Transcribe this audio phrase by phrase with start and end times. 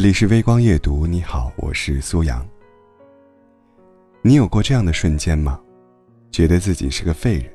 [0.00, 2.42] 这里是微光夜读，你好，我是苏阳。
[4.22, 5.60] 你有过这样的瞬间吗？
[6.30, 7.52] 觉得自己是个废人，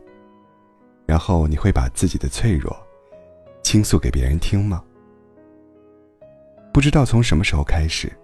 [1.08, 2.72] 然后你会把自己的脆弱
[3.64, 4.84] 倾诉给别人听吗？
[6.72, 8.16] 不知道从什么时候开始，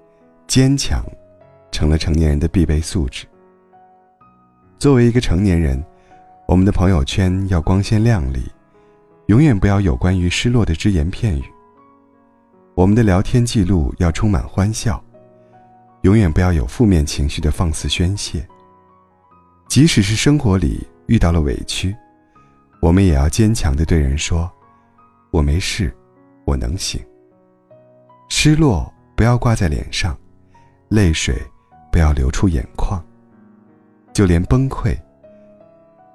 [0.46, 1.04] 坚强
[1.72, 3.26] 成了成年人的必备素质。
[4.78, 5.84] 作为一个成年人，
[6.48, 8.44] 我们的朋友圈要光鲜亮丽，
[9.30, 11.44] 永远不要有关于失落的只言片语。
[12.73, 15.03] 我们的聊天记录要充满欢笑，
[16.03, 18.47] 永远不要有负面情绪的放肆宣泄。
[19.67, 21.95] 即使是生活里遇到了委屈，
[22.81, 24.49] 我们也要坚强的对人说
[25.31, 25.94] ：“我没事，
[26.45, 26.99] 我能行。”
[28.30, 30.17] 失落不要挂在脸上，
[30.88, 31.35] 泪水
[31.91, 33.03] 不要流出眼眶，
[34.13, 34.97] 就连崩溃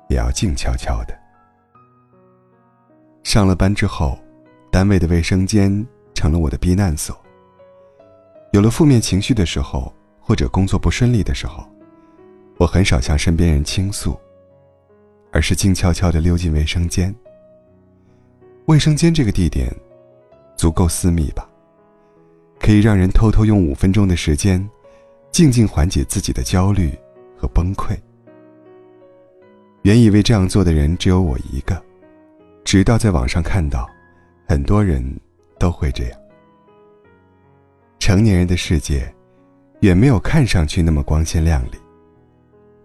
[0.08, 1.14] 也要静悄悄的。
[3.22, 4.18] 上了班之后，
[4.72, 5.86] 单位的卫生间。
[6.16, 7.14] 成了我的避难所。
[8.52, 11.68] 有了负面情绪的时候，或者工作不顺利的时候，
[12.56, 14.18] 我很少向身边人倾诉，
[15.30, 17.14] 而是静悄悄地溜进卫生间。
[18.64, 19.68] 卫生间这个地点，
[20.56, 21.46] 足够私密吧？
[22.58, 24.66] 可以让人偷偷用五分钟的时间，
[25.30, 26.98] 静静缓解自己的焦虑
[27.36, 27.94] 和崩溃。
[29.82, 31.80] 原以为这样做的人只有我一个，
[32.64, 33.86] 直到在网上看到，
[34.48, 35.04] 很多人。
[35.58, 36.20] 都会这样。
[37.98, 39.12] 成年人的世界，
[39.80, 41.78] 远没有看上去那么光鲜亮丽。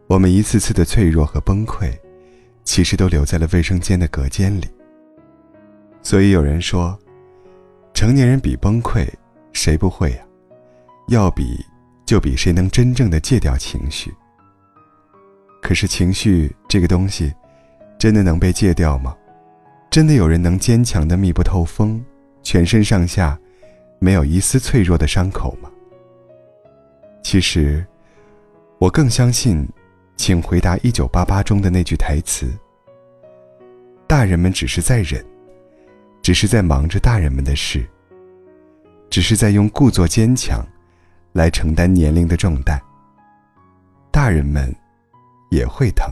[0.08, 1.92] 我们一次次的脆弱和崩溃，
[2.64, 4.66] 其实都留在了卫生间的隔间里。
[6.02, 6.98] 所以有人说，
[7.94, 9.08] 成年人比崩溃，
[9.54, 10.18] 谁不会呀？
[11.08, 11.64] 要比，
[12.06, 14.14] 就比谁能真正的戒掉情绪。
[15.62, 17.32] 可是情绪这个东西，
[18.00, 19.16] 真的能被戒掉吗？
[19.92, 22.04] 真的有人能坚强的密不透风？
[22.44, 23.40] 全身上下，
[24.00, 25.70] 没有一丝脆弱的伤口吗？
[27.24, 27.86] 其实，
[28.80, 29.68] 我更相信，
[30.18, 32.52] 请回答一九八八中的那句台词：
[34.08, 35.24] 大人们只是在忍，
[36.22, 37.88] 只是在忙着大人们的事，
[39.10, 40.66] 只是在用故作坚强，
[41.34, 42.82] 来承担年龄的重担。
[44.10, 44.76] 大人们
[45.52, 46.12] 也会疼。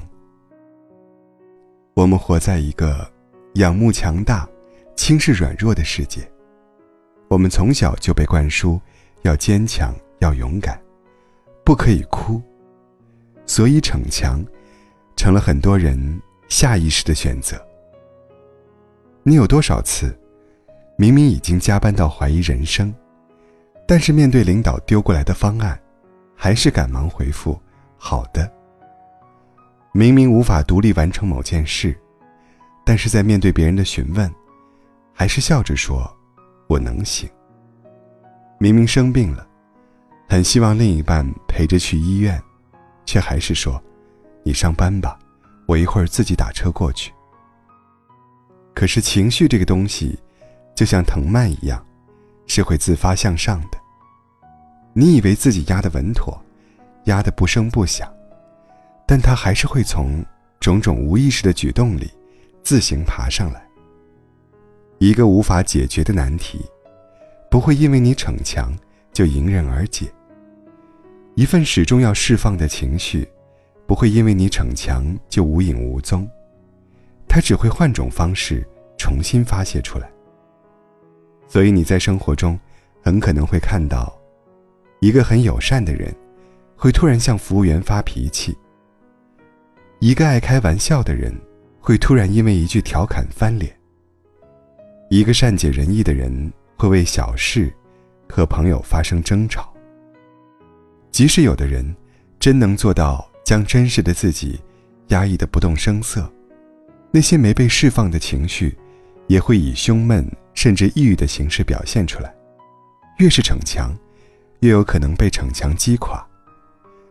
[1.95, 3.11] 我们活在一个
[3.55, 4.47] 仰慕强大。
[4.99, 6.29] 轻视软弱的世界，
[7.29, 8.77] 我们从小就被灌输
[9.21, 10.77] 要坚强、要勇敢，
[11.63, 12.41] 不可以哭，
[13.45, 14.45] 所以逞强
[15.15, 17.57] 成了很多人下意识的选择。
[19.23, 20.13] 你有多少次，
[20.97, 22.93] 明明已经加班到怀疑人生，
[23.87, 25.79] 但是面对领导丢过来的方案，
[26.35, 27.57] 还是赶忙回复
[27.95, 28.51] “好的”。
[29.95, 31.97] 明明无法独立完成某件事，
[32.85, 34.29] 但是在面对别人的询问。
[35.19, 36.09] 还是笑着说
[36.69, 37.29] ：“我能行。”
[38.57, 39.45] 明明生病了，
[40.29, 42.41] 很希望另一半陪着去医院，
[43.05, 43.83] 却还是说
[44.43, 45.19] ：“你上班吧，
[45.67, 47.11] 我一会儿自己打车过去。”
[48.73, 50.17] 可是情绪这个东西，
[50.73, 51.85] 就像藤蔓一样，
[52.47, 53.77] 是会自发向上的。
[54.93, 56.41] 你以为自己压得稳妥，
[57.07, 58.09] 压得不声不响，
[59.05, 60.25] 但它还是会从
[60.61, 62.09] 种种无意识的举动里，
[62.63, 63.68] 自行爬上来。
[64.99, 66.59] 一个无法解决的难题，
[67.49, 68.77] 不会因为你逞强
[69.13, 70.07] 就迎刃而解；
[71.35, 73.25] 一份始终要释放的情绪，
[73.87, 76.29] 不会因为你逞强就无影无踪。
[77.29, 78.67] 它只会换种方式
[78.97, 80.11] 重新发泄出来。
[81.47, 82.59] 所以你在生活中，
[83.01, 84.13] 很可能会看到，
[84.99, 86.13] 一个很友善的人，
[86.75, 88.51] 会突然向服务员发脾气；
[89.99, 91.33] 一个爱开玩笑的人，
[91.79, 93.78] 会突然因为一句调侃翻脸。
[95.09, 97.73] 一个善解人意的人会为小事
[98.29, 99.73] 和朋友发生争吵。
[101.09, 101.95] 即使有的人
[102.39, 104.59] 真能做到将真实的自己
[105.07, 106.31] 压抑的不动声色，
[107.09, 108.77] 那些没被释放的情绪
[109.25, 112.31] 也会以胸闷甚至抑郁的形式表现出来。
[113.17, 113.91] 越是逞强，
[114.59, 116.23] 越有可能被逞强击垮。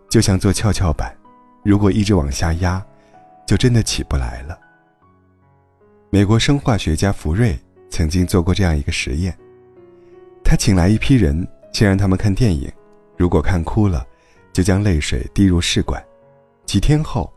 [0.08, 1.12] 就像做跷跷板，
[1.64, 2.80] 如果一直往下压，
[3.44, 4.56] 就真的起不来了。
[6.10, 7.58] 美国生化学家福瑞。
[7.90, 9.36] 曾经做过这样一个实验，
[10.44, 12.70] 他请来一批人，先让他们看电影，
[13.16, 14.06] 如果看哭了，
[14.52, 16.02] 就将泪水滴入试管，
[16.64, 17.32] 几天后，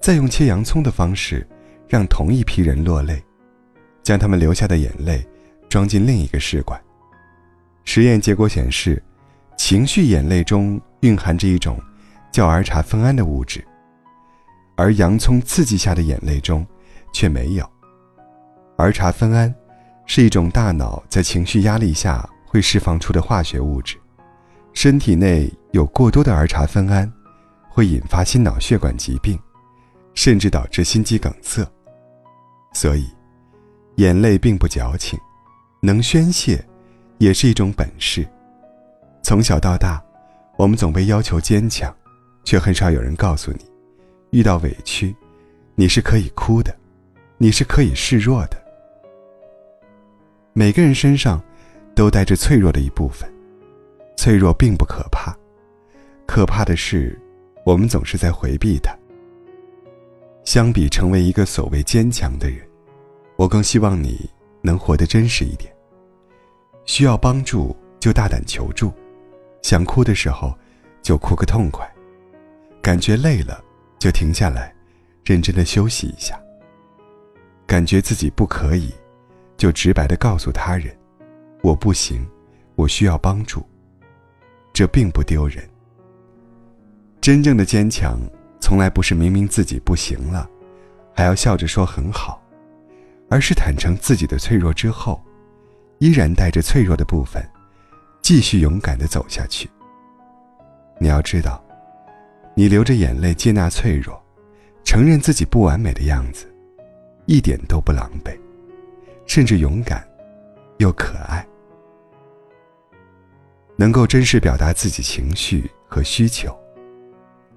[0.00, 1.46] 再用切洋葱的方式，
[1.88, 3.22] 让同一批人落泪，
[4.02, 5.26] 将他们流下的眼泪
[5.68, 6.80] 装进另一个试管。
[7.84, 9.02] 实验结果显示，
[9.56, 11.80] 情绪眼泪中蕴含着一种
[12.32, 13.64] 叫儿茶酚胺的物质，
[14.76, 16.66] 而洋葱刺激下的眼泪中
[17.12, 17.68] 却没有
[18.76, 19.54] 儿茶酚胺。
[20.06, 23.96] 是一种大脑在情绪压力下会释放出的化学物质，
[24.72, 27.12] 身体内有过多的儿茶酚胺，
[27.68, 29.38] 会引发心脑血管疾病，
[30.14, 31.66] 甚至导致心肌梗塞。
[32.72, 33.08] 所以，
[33.96, 35.18] 眼泪并不矫情，
[35.80, 36.64] 能宣泄，
[37.18, 38.26] 也是一种本事。
[39.22, 40.02] 从小到大，
[40.56, 41.94] 我们总被要求坚强，
[42.44, 43.58] 却很少有人告诉你，
[44.30, 45.14] 遇到委屈，
[45.74, 46.74] 你是可以哭的，
[47.38, 48.65] 你是可以示弱的。
[50.58, 51.38] 每个人身上，
[51.94, 53.30] 都带着脆弱的一部分。
[54.16, 55.36] 脆弱并不可怕，
[56.26, 57.20] 可怕的是，
[57.66, 58.96] 我们总是在回避它。
[60.46, 62.66] 相比成为一个所谓坚强的人，
[63.36, 64.30] 我更希望你
[64.62, 65.70] 能活得真实一点。
[66.86, 68.90] 需要帮助就大胆求助，
[69.60, 70.56] 想哭的时候
[71.02, 71.86] 就哭个痛快，
[72.80, 73.62] 感觉累了
[73.98, 74.74] 就停下来，
[75.22, 76.40] 认真的休息一下。
[77.66, 78.90] 感觉自己不可以，
[79.56, 80.96] 就直白的告诉他人
[81.62, 82.26] ：“我不行，
[82.74, 83.64] 我需要帮助。”
[84.72, 85.66] 这并不丢人。
[87.20, 88.20] 真正的坚强，
[88.60, 90.48] 从来不是明明自己不行了，
[91.14, 92.42] 还要笑着说很好，
[93.30, 95.20] 而是坦诚自己的脆弱之后，
[95.98, 97.42] 依然带着脆弱的部分，
[98.20, 99.68] 继续勇敢的走下去。
[101.00, 101.64] 你要知道，
[102.54, 104.22] 你流着眼泪接纳脆弱，
[104.84, 106.46] 承认自己不完美的样子，
[107.24, 108.38] 一点都不狼狈，
[109.26, 110.06] 甚至勇敢，
[110.78, 111.46] 又可爱。
[113.76, 116.58] 能够真实表达自己情绪和需求，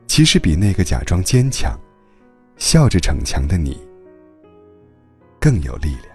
[0.05, 1.79] 其实比那个假装坚强、
[2.57, 3.79] 笑着逞强的你
[5.39, 6.08] 更有力量。